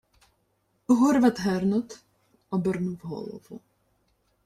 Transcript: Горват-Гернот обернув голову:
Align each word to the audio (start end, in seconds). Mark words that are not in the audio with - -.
Горват-Гернот 0.87 1.99
обернув 2.49 2.97
голову: 3.03 3.61